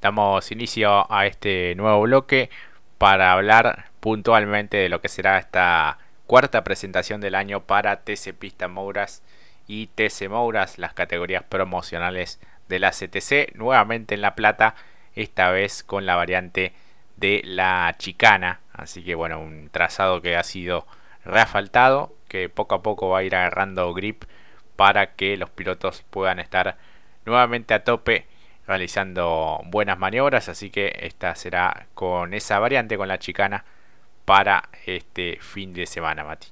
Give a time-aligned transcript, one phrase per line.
[0.00, 2.48] Damos inicio a este nuevo bloque
[2.96, 8.66] para hablar puntualmente de lo que será esta cuarta presentación del año para TC Pista
[8.66, 9.22] Mouras
[9.66, 14.74] y TC Mouras, las categorías promocionales de la CTC, nuevamente en La Plata,
[15.14, 16.72] esta vez con la variante
[17.16, 20.86] de la chicana, así que bueno, un trazado que ha sido
[21.24, 24.24] reafaltado, que poco a poco va a ir agarrando grip
[24.76, 26.78] para que los pilotos puedan estar
[27.26, 28.26] nuevamente a tope
[28.70, 33.64] realizando buenas maniobras, así que esta será con esa variante, con la chicana,
[34.24, 36.46] para este fin de semana, Mati.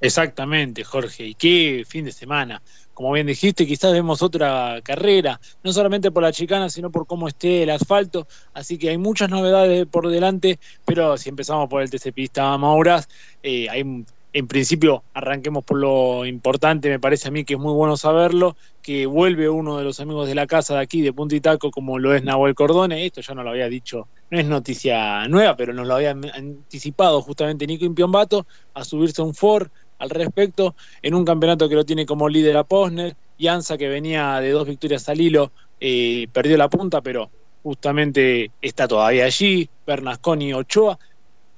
[0.00, 1.24] Exactamente, Jorge.
[1.26, 2.62] ¿Y qué fin de semana?
[2.94, 7.26] Como bien dijiste, quizás vemos otra carrera, no solamente por la chicana, sino por cómo
[7.26, 8.28] esté el asfalto.
[8.54, 13.08] Así que hay muchas novedades por delante, pero si empezamos por el TC Pista Mauras,
[13.42, 17.72] eh, hay en principio arranquemos por lo importante, me parece a mí que es muy
[17.72, 21.34] bueno saberlo, que vuelve uno de los amigos de la casa de aquí, de Punta
[21.34, 24.46] y Taco, como lo es Nahuel Cordone, esto ya no lo había dicho, no es
[24.46, 30.10] noticia nueva, pero nos lo había anticipado justamente Nico Impiombato a subirse un Ford al
[30.10, 33.16] respecto, en un campeonato que lo tiene como líder a Posner,
[33.48, 37.30] Anza que venía de dos victorias al hilo, eh, perdió la punta, pero
[37.62, 40.98] justamente está todavía allí, Bernasconi Ochoa,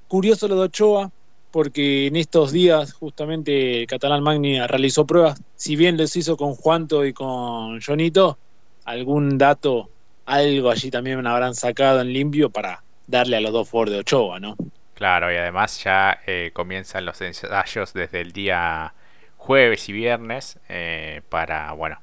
[0.07, 1.11] curioso lo de Ochoa,
[1.53, 7.05] porque en estos días justamente Catalán Magni realizó pruebas, si bien les hizo con Juanto
[7.05, 8.39] y con Jonito,
[8.85, 9.91] algún dato,
[10.25, 13.99] algo allí también me habrán sacado en limpio para darle a los dos Ford de
[13.99, 14.55] Ochoa, ¿no?
[14.95, 18.95] Claro, y además ya eh, comienzan los ensayos desde el día
[19.37, 21.99] jueves y viernes eh, para, bueno,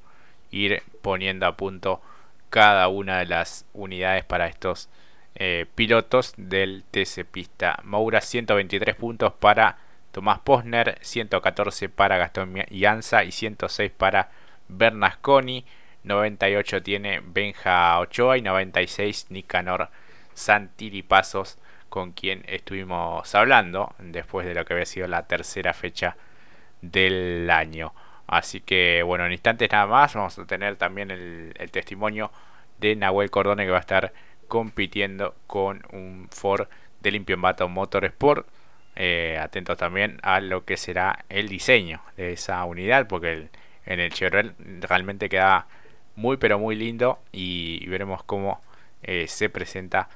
[0.49, 1.99] ir poniendo a punto
[2.49, 4.87] cada una de las unidades para estos
[5.35, 7.79] eh, pilotos del TC Pista.
[7.83, 9.77] Moura 123 puntos para
[10.11, 14.29] Tomás Posner, 114 para Gastón Ianza y 106 para
[14.67, 15.65] Bernasconi.
[16.03, 19.89] 98 tiene Benja Ochoa y 96 Nicanor
[21.07, 21.57] Pasos
[21.89, 26.15] con quien estuvimos hablando después de lo que había sido la tercera fecha
[26.81, 27.93] del año.
[28.27, 32.31] Así que bueno, en instantes nada más vamos a tener también el, el testimonio
[32.79, 34.13] de Nahuel Cordone que va a estar
[34.51, 36.67] compitiendo con un Ford
[36.99, 38.45] de Limpio Motor Motorsport.
[38.97, 43.47] Eh, atentos también a lo que será el diseño de esa unidad, porque
[43.85, 45.67] en el Chevrolet realmente queda
[46.17, 48.61] muy pero muy lindo y, veremos cómo
[49.03, 50.09] eh, se presenta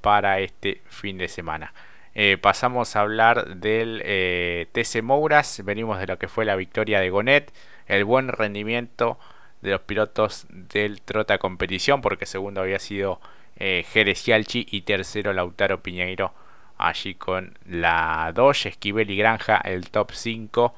[0.00, 1.74] para este fin de semana.
[2.14, 4.00] Eh, pasamos a hablar del
[4.72, 7.52] TC Mouras, venimos de lo que fue la victoria de Gonet,
[7.88, 9.18] el buen rendimiento
[9.60, 13.20] de los pilotos del Trota Competición, porque segundo había sido
[13.64, 16.34] eh, Jerez y tercero Lautaro Piñeiro
[16.78, 20.74] allí con la Dodge, Esquivel y Granja el top 5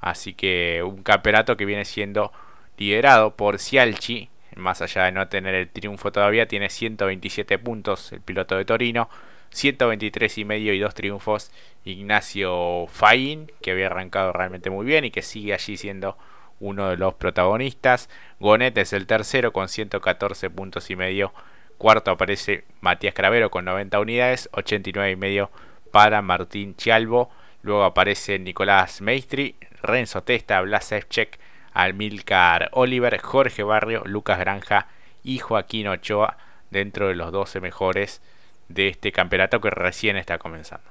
[0.00, 2.30] así que un campeonato que viene siendo
[2.76, 8.20] liderado por Cialchi más allá de no tener el triunfo todavía tiene 127 puntos el
[8.20, 9.10] piloto de Torino
[9.50, 11.50] 123 y medio y dos triunfos
[11.84, 16.16] Ignacio Faín que había arrancado realmente muy bien y que sigue allí siendo
[16.60, 21.32] uno de los protagonistas Gonet es el tercero con 114 puntos y medio
[21.78, 25.50] Cuarto aparece Matías Cravero con 90 unidades, 89 y medio
[25.92, 27.30] para Martín Chialvo.
[27.62, 31.38] Luego aparece Nicolás Meistri, Renzo Testa, Blas Evchek,
[31.72, 34.88] Almilcar Oliver, Jorge Barrio, Lucas Granja
[35.22, 36.36] y Joaquín Ochoa
[36.70, 38.20] dentro de los 12 mejores
[38.68, 40.90] de este campeonato que recién está comenzando.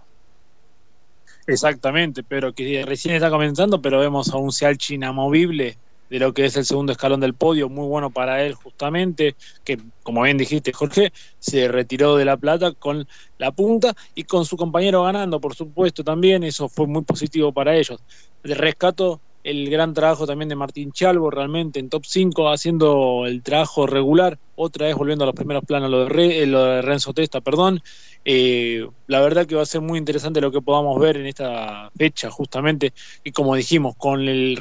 [1.48, 5.78] Exactamente, pero que recién está comenzando, pero vemos a un Cialchi inamovible
[6.10, 9.78] de lo que es el segundo escalón del podio, muy bueno para él justamente, que
[10.04, 13.08] como bien dijiste Jorge, se retiró de la plata con
[13.38, 17.76] la punta y con su compañero ganando, por supuesto también, eso fue muy positivo para
[17.76, 18.00] ellos.
[18.44, 23.42] De rescato el gran trabajo también de Martín Chalvo, realmente en top 5, haciendo el
[23.44, 27.82] trabajo regular, otra vez volviendo a los primeros planos, lo de, eh, Renzo Testa, perdón.
[28.26, 31.90] Eh, la verdad que va a ser muy interesante lo que podamos ver en esta
[31.98, 32.92] fecha, justamente,
[33.24, 34.58] y como dijimos, con el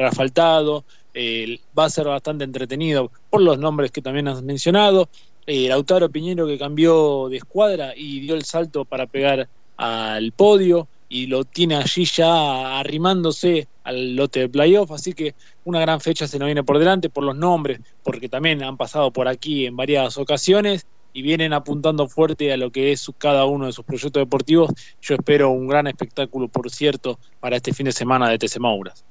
[1.77, 5.09] va a ser bastante entretenido por los nombres que también has mencionado.
[5.47, 10.89] Eh, Lautaro Piñero que cambió de escuadra y dio el salto para pegar al podio
[11.09, 16.27] y lo tiene allí ya arrimándose al lote de playoff, así que una gran fecha
[16.27, 19.77] se nos viene por delante por los nombres, porque también han pasado por aquí en
[19.77, 24.21] varias ocasiones y vienen apuntando fuerte a lo que es cada uno de sus proyectos
[24.21, 24.71] deportivos.
[25.01, 29.05] Yo espero un gran espectáculo, por cierto, para este fin de semana de TC Mauras.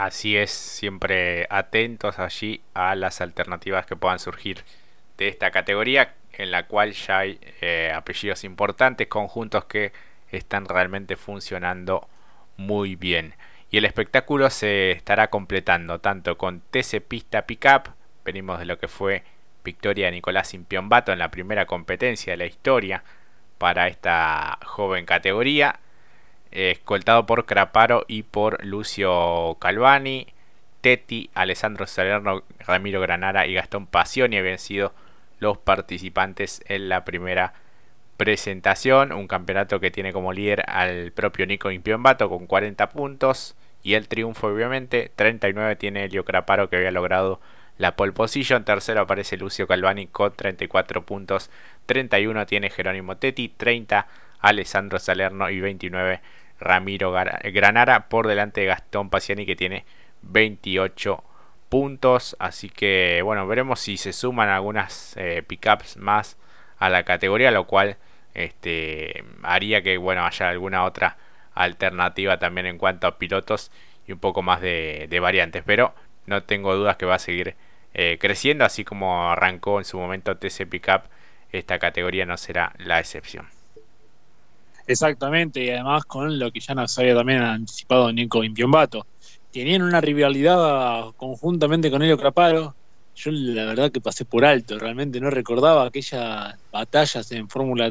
[0.00, 4.64] Así es, siempre atentos allí a las alternativas que puedan surgir
[5.18, 9.92] de esta categoría, en la cual ya hay eh, apellidos importantes, conjuntos que
[10.30, 12.08] están realmente funcionando
[12.56, 13.34] muy bien.
[13.70, 17.90] Y el espectáculo se estará completando tanto con TC Pista Pickup,
[18.24, 19.22] venimos de lo que fue
[19.64, 23.04] victoria de Nicolás Impiombato en la primera competencia de la historia
[23.58, 25.78] para esta joven categoría,
[26.50, 30.26] escoltado por Craparo y por Lucio Calvani.
[30.80, 34.94] Teti, Alessandro Salerno, Ramiro Granara y Gastón Pasioni habían sido
[35.38, 37.52] los participantes en la primera
[38.16, 39.12] presentación.
[39.12, 43.56] Un campeonato que tiene como líder al propio Nico Impiombato con 40 puntos.
[43.82, 47.40] Y el triunfo, obviamente, 39 tiene Elio Craparo que había logrado
[47.78, 48.64] la pole position.
[48.64, 51.50] Tercero aparece Lucio Calvani con 34 puntos.
[51.86, 53.48] 31 tiene Jerónimo Tetti.
[53.48, 54.06] 30
[54.40, 56.20] Alessandro Salerno y 29
[56.60, 59.84] Ramiro Granara por delante de Gastón Paciani que tiene
[60.22, 61.24] 28
[61.68, 62.36] puntos.
[62.38, 66.36] Así que bueno, veremos si se suman algunas eh, pickups más
[66.78, 67.96] a la categoría, lo cual
[68.34, 71.16] este, haría que bueno haya alguna otra
[71.54, 73.70] alternativa también en cuanto a pilotos
[74.06, 75.62] y un poco más de, variantes.
[75.64, 75.94] Pero
[76.26, 77.56] no tengo dudas que va a seguir
[77.94, 81.02] eh, creciendo, así como arrancó en su momento TC Pickup,
[81.50, 83.59] esta categoría no será la excepción.
[84.86, 89.06] Exactamente, y además con lo que ya nos había también anticipado Nico Impiombato.
[89.50, 92.76] Tenían una rivalidad conjuntamente con Elio Craparo.
[93.14, 97.90] Yo la verdad que pasé por alto, realmente no recordaba aquellas batallas en Fórmula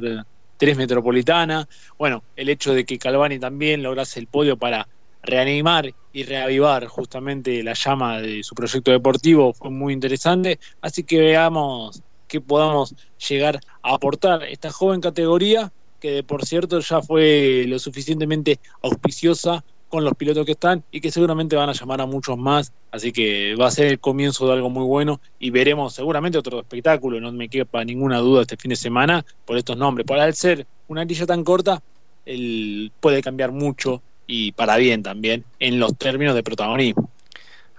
[0.58, 1.66] 3 Metropolitana.
[1.98, 4.88] Bueno, el hecho de que Calvani también lograse el podio para
[5.22, 10.60] reanimar y reavivar justamente la llama de su proyecto deportivo fue muy interesante.
[10.82, 12.96] Así que veamos qué podamos
[13.28, 20.04] llegar a aportar esta joven categoría que por cierto ya fue lo suficientemente auspiciosa con
[20.04, 23.56] los pilotos que están y que seguramente van a llamar a muchos más, así que
[23.56, 27.32] va a ser el comienzo de algo muy bueno y veremos seguramente otro espectáculo, no
[27.32, 30.06] me quepa ninguna duda este fin de semana por estos nombres.
[30.06, 31.82] Por al ser una grilla tan corta,
[32.26, 37.10] el, puede cambiar mucho y para bien también en los términos de protagonismo.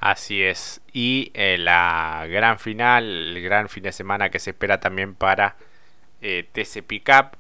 [0.00, 0.81] Así es.
[0.93, 5.56] Y eh, la gran final, el gran fin de semana que se espera también para
[6.23, 7.37] eh, TC Pickup,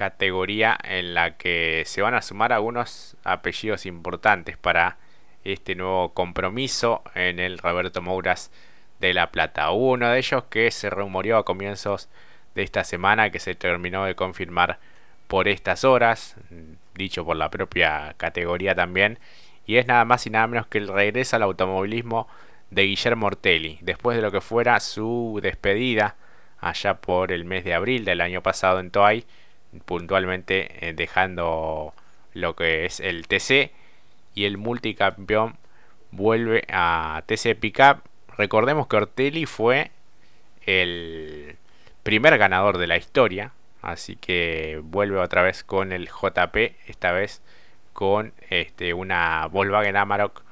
[0.00, 4.96] categoría en la que se van a sumar algunos apellidos importantes para
[5.44, 8.50] este nuevo compromiso en el Roberto Mouras
[8.98, 9.70] de La Plata.
[9.72, 12.08] uno de ellos que se rumoreó a comienzos
[12.54, 14.78] de esta semana que se terminó de confirmar
[15.28, 16.34] por estas horas
[16.94, 19.18] dicho por la propia categoría también,
[19.66, 22.26] y es nada más y nada menos que el regreso al automovilismo
[22.70, 26.16] de Guillermo Ortelli, después de lo que fuera su despedida
[26.58, 29.26] allá por el mes de abril del año pasado en Toay,
[29.84, 31.94] puntualmente eh, dejando
[32.32, 33.72] lo que es el TC
[34.34, 35.56] y el multicampeón
[36.10, 38.02] vuelve a TC Pickup.
[38.36, 39.90] Recordemos que Ortelli fue
[40.66, 41.56] el
[42.02, 43.52] primer ganador de la historia
[43.82, 46.56] Así que vuelve otra vez con el JP,
[46.86, 47.42] esta vez
[47.92, 50.42] con este, una Volkswagen Amarok,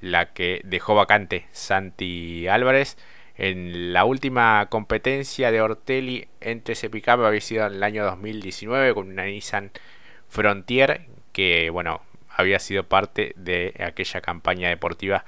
[0.00, 2.98] la que dejó vacante Santi Álvarez.
[3.38, 8.94] En la última competencia de Ortelli entre ese pickup había sido en el año 2019
[8.94, 9.70] con una Nissan
[10.28, 11.02] Frontier
[11.32, 12.00] que bueno
[12.36, 15.24] había sido parte de aquella campaña deportiva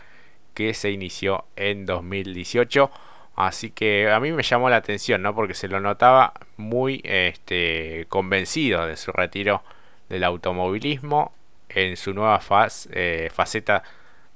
[0.54, 2.90] que se inició en 2018.
[3.36, 5.34] Así que a mí me llamó la atención, ¿no?
[5.34, 9.62] Porque se lo notaba muy este, convencido de su retiro
[10.08, 11.32] del automovilismo
[11.68, 13.84] en su nueva faz, eh, faceta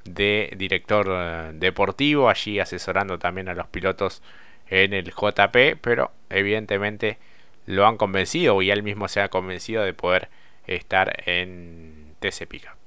[0.04, 4.22] de director eh, deportivo, allí asesorando también a los pilotos
[4.68, 7.18] en el JP, pero evidentemente
[7.66, 10.28] lo han convencido y él mismo se ha convencido de poder
[10.66, 12.82] estar en TC Pickup.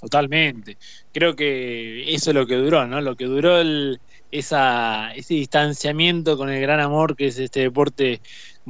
[0.00, 0.78] Totalmente.
[1.12, 3.00] Creo que eso es lo que duró, ¿no?
[3.00, 3.60] Lo que duró
[4.30, 8.20] esa, ese distanciamiento con el gran amor que es este deporte,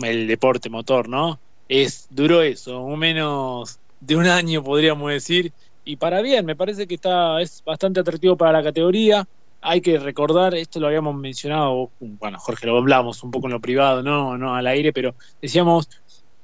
[0.03, 1.41] el deporte motor, ¿no?
[1.69, 5.53] Es duro eso, un menos de un año podríamos decir,
[5.90, 9.26] y para bien, me parece que está es bastante atractivo para la categoría.
[9.61, 13.61] Hay que recordar, esto lo habíamos mencionado, bueno, Jorge, lo hablamos un poco en lo
[13.61, 15.88] privado, no, no al aire, pero decíamos,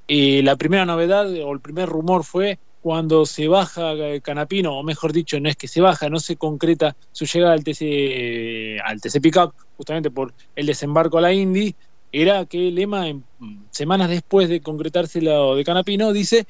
[0.08, 5.12] eh, la primera novedad o el primer rumor fue cuando se baja Canapino, o mejor
[5.12, 9.20] dicho, no es que se baja, no se concreta su llegada al TC, al TC
[9.20, 11.72] Pickup, justamente por el desembarco a la Indy,
[12.10, 13.24] era que Lema, en,
[13.70, 16.46] semanas después de concretarse lo de Canapino, dice,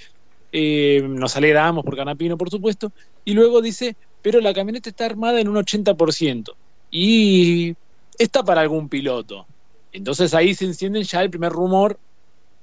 [0.53, 2.93] eh, nos alegramos por Canapino, por supuesto,
[3.25, 6.55] y luego dice, pero la camioneta está armada en un 80%,
[6.91, 7.75] y
[8.19, 9.47] está para algún piloto.
[9.93, 11.99] Entonces ahí se enciende ya el primer rumor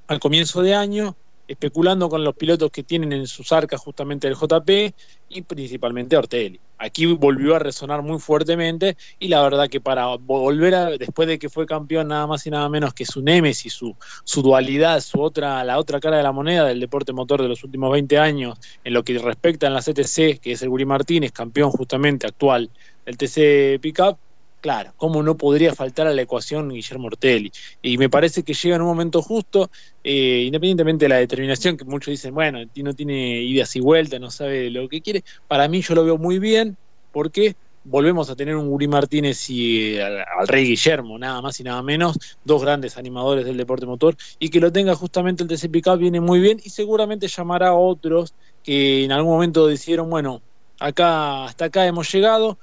[0.07, 4.35] al comienzo de año, especulando con los pilotos que tienen en sus arcas justamente el
[4.35, 4.69] JP
[5.29, 6.59] y principalmente Ortelli.
[6.77, 11.39] Aquí volvió a resonar muy fuertemente y la verdad que para volver a, después de
[11.39, 15.21] que fue campeón nada más y nada menos que su némesis, su, su dualidad, su
[15.21, 18.59] otra, la otra cara de la moneda del deporte motor de los últimos 20 años,
[18.83, 22.69] en lo que respecta a la CTC, que es el Guri Martínez, campeón justamente actual
[23.05, 24.17] del TC Pickup,
[24.63, 27.51] claro, ¿cómo no podría faltar a la ecuación Guillermo Ortelli?
[27.81, 29.69] Y me parece que llega en un momento justo,
[30.01, 34.31] eh, independientemente de la determinación, que muchos dicen, bueno, no tiene idas y vueltas, no
[34.31, 35.25] sabe lo que quiere.
[35.49, 36.77] Para mí yo lo veo muy bien,
[37.11, 41.63] porque volvemos a tener un Guri Martínez y eh, al, Rey Guillermo, nada más y
[41.65, 45.69] nada menos, dos grandes animadores del deporte motor, y que lo tenga justamente el TC
[45.69, 50.41] Pickup viene muy bien y seguramente llamará a otros que en algún momento dijeron, bueno,
[50.79, 52.57] acá hasta acá hemos llegado,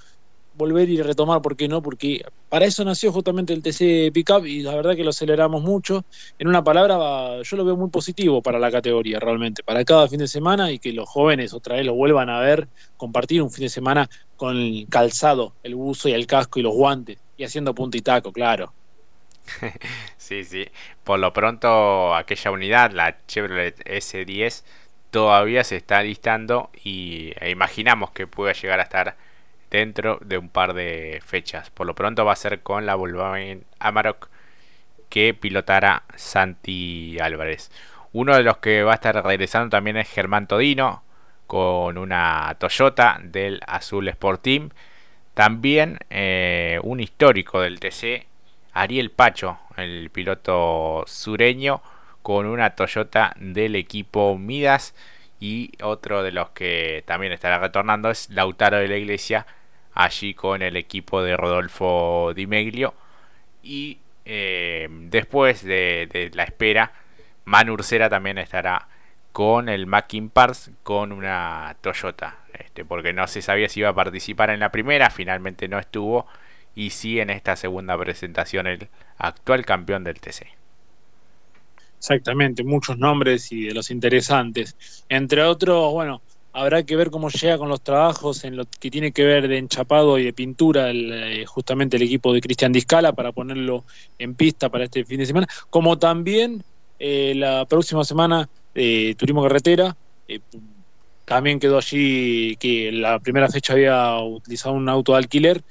[0.61, 1.83] volver y retomar, ¿por qué no?
[1.83, 6.05] Porque para eso nació justamente el TC Pickup y la verdad que lo aceleramos mucho.
[6.39, 10.19] En una palabra, yo lo veo muy positivo para la categoría realmente, para cada fin
[10.19, 13.65] de semana y que los jóvenes otra vez lo vuelvan a ver, compartir un fin
[13.65, 17.75] de semana con el calzado, el buzo y el casco y los guantes y haciendo
[17.75, 18.75] punta y taco, claro.
[20.19, 20.69] sí, sí.
[21.05, 24.63] Por lo pronto, aquella unidad, la Chevrolet S10,
[25.11, 29.17] todavía se está listando y e imaginamos que pueda llegar a estar
[29.71, 31.71] dentro de un par de fechas.
[31.71, 34.29] Por lo pronto va a ser con la Volkswagen Amarok
[35.09, 37.71] que pilotará Santi Álvarez.
[38.13, 41.03] Uno de los que va a estar regresando también es Germán Todino
[41.47, 44.71] con una Toyota del Azul Sport Team.
[45.35, 48.27] También eh, un histórico del TC,
[48.73, 51.83] Ariel Pacho, el piloto sureño,
[52.23, 54.95] con una Toyota del equipo Midas.
[55.41, 59.47] Y otro de los que también estará retornando es Lautaro de la Iglesia,
[59.95, 62.95] allí con el equipo de Rodolfo Di Meglio.
[63.63, 66.93] Y eh, después de, la espera,
[67.45, 68.89] Manu también estará
[69.33, 72.39] con el Mackin Pars con una Toyota.
[72.53, 76.27] Este, porque no se sabía si iba a participar en la primera, finalmente no estuvo.
[76.75, 80.47] Y sí en esta segunda presentación el actual campeón del TC.
[81.99, 85.05] Exactamente, muchos nombres y de los interesantes.
[85.09, 89.13] Entre otros, bueno, Habrá que ver cómo llega con los trabajos en lo que tiene
[89.13, 93.31] que ver de enchapado y de pintura eh, justamente el equipo de Cristian Discala para
[93.33, 93.85] ponerlo
[94.19, 96.65] en pista para este fin de semana, como también
[96.99, 99.97] eh, la próxima semana de Turismo Carretera.
[100.27, 100.41] Eh,
[101.25, 105.63] también quedó allí que la primera fecha había utilizado un auto de alquiler,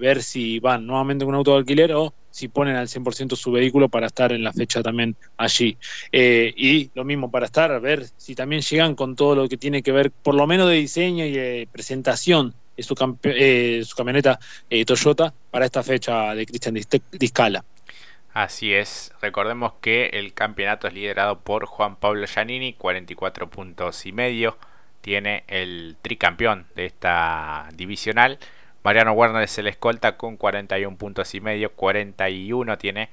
[0.00, 3.50] ver si van nuevamente con un auto de alquiler o si ponen al 100% su
[3.50, 5.78] vehículo para estar en la fecha también allí.
[6.12, 9.82] Eh, y lo mismo para estar, ver si también llegan con todo lo que tiene
[9.82, 14.38] que ver, por lo menos de diseño y de presentación de su, eh, su camioneta
[14.68, 16.78] eh, Toyota para esta fecha de Cristian
[17.12, 17.64] Discala.
[18.34, 24.12] Así es, recordemos que el campeonato es liderado por Juan Pablo Giannini, 44 puntos y
[24.12, 24.58] medio,
[25.00, 28.38] tiene el tricampeón de esta divisional
[28.86, 31.72] Mariano Werner es el escolta con 41 puntos y medio.
[31.72, 33.10] 41 tiene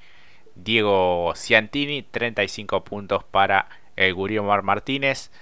[0.54, 2.04] Diego Ciantini.
[2.04, 3.66] 35 puntos para
[3.96, 4.14] el
[4.44, 5.32] Mar Martínez.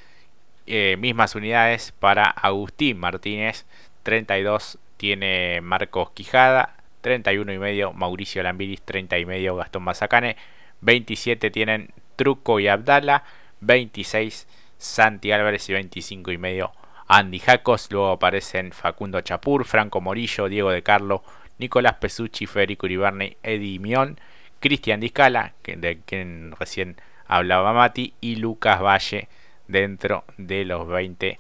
[0.67, 3.67] Eh, mismas unidades para Agustín Martínez.
[4.05, 6.77] 32 tiene Marcos Quijada.
[7.03, 8.81] 31 y medio Mauricio Lambiris.
[8.81, 10.39] 30 y medio Gastón Mazacane.
[10.81, 13.25] 27 tienen Truco y Abdala.
[13.61, 14.49] 26
[14.79, 16.73] Santi Álvarez y 25 y medio
[17.15, 21.23] Andy Jacos, luego aparecen Facundo Chapur, Franco Morillo, Diego de Carlo,
[21.59, 24.19] Nicolás Pesucci, Federico Uribarne, Eddie Mion,
[24.61, 29.29] Cristian Discala, de quien recién hablaba Mati, y Lucas Valle
[29.69, 31.39] dentro de los 20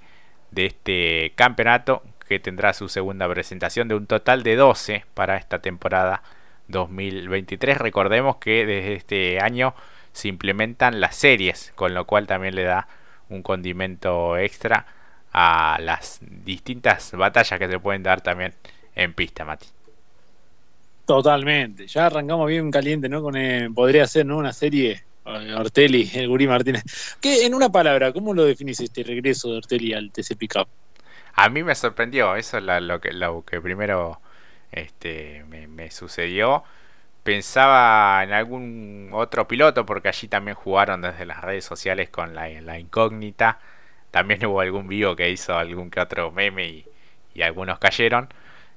[0.50, 5.60] de este campeonato que tendrá su segunda presentación de un total de 12 para esta
[5.60, 6.22] temporada
[6.68, 7.78] 2023.
[7.78, 9.74] Recordemos que desde este año
[10.12, 12.88] se implementan las series, con lo cual también le da
[13.30, 14.84] un condimento extra
[15.32, 18.54] a las distintas batallas que se pueden dar también
[18.94, 19.66] en pista, Mati.
[21.06, 23.22] Totalmente, ya arrancamos bien caliente, ¿no?
[23.22, 24.36] Con eh, podría ser, ¿no?
[24.36, 26.82] Una serie eh, Ortelli, el Guri Martínez.
[27.20, 30.68] Que en una palabra, ¿cómo lo definís este regreso de Ortelli al TC Pickup?
[31.34, 34.20] A mí me sorprendió, eso es lo, que, lo que primero
[34.70, 36.62] este, me, sucedió.
[37.22, 42.48] Pensaba en algún otro piloto, porque allí también jugaron desde las redes sociales con la,
[42.60, 43.60] la incógnita
[44.12, 46.84] también hubo algún vivo que hizo algún que otro meme
[47.34, 48.28] y, algunos cayeron.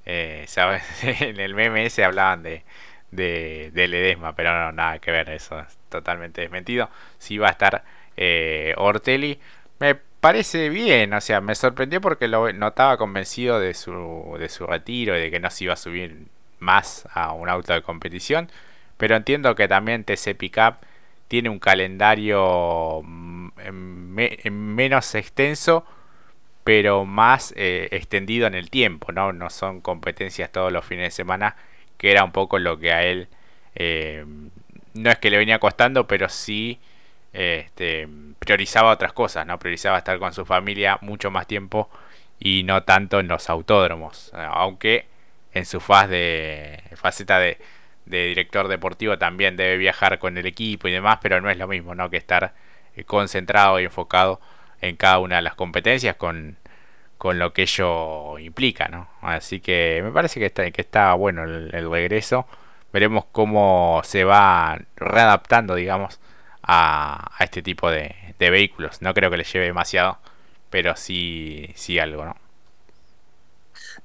[0.05, 0.45] Eh,
[1.03, 2.63] en el meme ese hablaban de,
[3.11, 6.89] de, Ledesma, pero no, nada que ver, eso es totalmente desmentido.
[7.19, 7.83] Sí va a estar
[8.17, 9.39] eh, Ortelli.
[9.79, 14.65] Me parece bien, o sea, me sorprendió porque lo notaba convencido de su, de su
[14.65, 16.27] retiro y de que no se iba a subir
[16.59, 18.49] más a un auto de competición.
[18.97, 20.77] Pero entiendo que también TC Pickup
[21.27, 23.01] tiene un calendario
[23.71, 25.85] menos extenso,
[26.63, 29.33] pero más eh, extendido en el tiempo, ¿no?
[29.33, 31.55] No son competencias todos los fines de semana,
[31.97, 33.27] que era un poco lo que a él
[33.75, 34.25] eh,
[34.95, 36.79] no es que le venía costando, pero sí
[37.33, 38.07] este,
[38.39, 39.59] priorizaba otras cosas, ¿no?
[39.59, 41.89] Priorizaba estar con su familia mucho más tiempo
[42.39, 44.31] y no tanto en los autódromos.
[44.33, 45.05] Aunque
[45.53, 47.57] en su faz de faceta de,
[48.05, 51.67] de director deportivo también debe viajar con el equipo y demás, pero no es lo
[51.67, 52.09] mismo, ¿no?
[52.09, 52.53] Que estar
[53.03, 54.39] concentrado y enfocado
[54.81, 56.57] en cada una de las competencias con,
[57.17, 59.09] con lo que ello implica, ¿no?
[59.21, 62.47] Así que me parece que está, que está bueno el, regreso.
[62.93, 66.19] Veremos cómo se va readaptando, digamos,
[66.63, 69.01] a, a este tipo de, de, vehículos.
[69.01, 70.19] No creo que le lleve demasiado,
[70.69, 72.35] pero sí, sí algo, ¿no?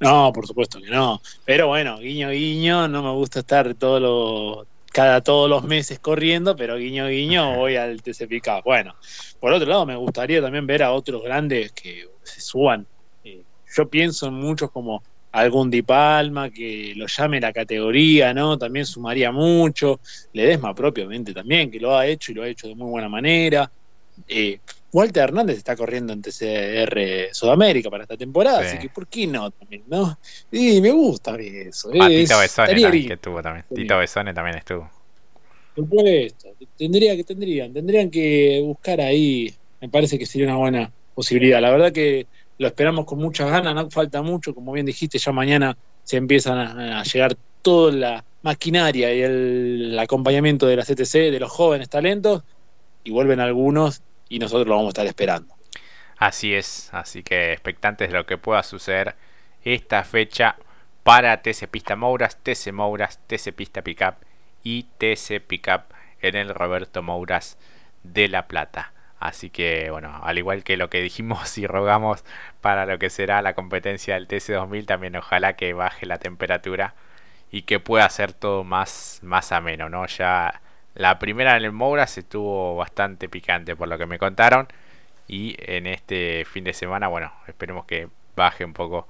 [0.00, 1.20] No, por supuesto que no.
[1.44, 6.56] Pero bueno, guiño, guiño, no me gusta estar todos los, cada todos los meses corriendo,
[6.56, 8.62] pero guiño, guiño, voy al TCPK.
[8.64, 8.94] Bueno,
[9.38, 12.87] por otro lado, me gustaría también ver a otros grandes que se suban.
[13.25, 13.42] Eh,
[13.75, 18.59] yo pienso en muchos como algún Di Palma que lo llame la categoría, ¿no?
[18.59, 20.00] También sumaría mucho.
[20.32, 23.70] Ledesma propiamente también, que lo ha hecho y lo ha hecho de muy buena manera.
[24.26, 24.61] Eh,
[24.92, 29.50] Walter Hernández está corriendo en TCR Sudamérica para esta temporada, así que ¿por qué no
[29.50, 30.18] también, no?
[30.50, 31.90] Y me gusta eso.
[32.00, 33.64] Ah, Tito Besone también, que estuvo también.
[33.73, 34.90] Tito Besone también estuvo.
[35.75, 40.92] Por supuesto, tendría que tendrían, tendrían que buscar ahí, me parece que sería una buena
[41.14, 41.61] posibilidad.
[41.61, 42.26] La verdad que
[42.59, 46.59] lo esperamos con muchas ganas, no falta mucho, como bien dijiste, ya mañana se empiezan
[46.59, 52.42] a, llegar toda la maquinaria y el acompañamiento de la CTC, de los jóvenes talentos,
[53.04, 55.54] y vuelven algunos y nosotros lo vamos a estar esperando.
[56.16, 59.16] Así es, así que expectantes de lo que pueda suceder
[59.62, 60.56] esta fecha
[61.02, 64.14] para TC Pista Mouras, TC Mouras, TC Pista Pickup
[64.62, 65.82] y TC Pickup
[66.22, 67.58] en el Roberto Mouras
[68.02, 68.92] de La Plata.
[69.18, 72.25] Así que bueno, al igual que lo que dijimos y rogamos
[72.60, 76.94] para lo que será la competencia del TC2000, también ojalá que baje la temperatura
[77.50, 80.06] y que pueda ser todo más, más ameno, ¿no?
[80.06, 80.60] Ya
[80.94, 84.68] la primera en el Mouras estuvo bastante picante por lo que me contaron.
[85.28, 89.06] Y en este fin de semana, bueno, esperemos que baje un poco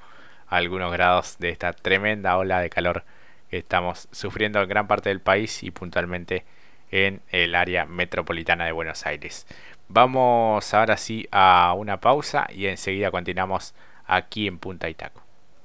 [0.49, 3.05] algunos grados de esta tremenda ola de calor
[3.49, 6.45] que estamos sufriendo en gran parte del país y puntualmente
[6.91, 9.47] en el área metropolitana de Buenos Aires.
[9.89, 13.75] Vamos ahora sí a una pausa y enseguida continuamos
[14.07, 15.30] aquí en Punta Itaco.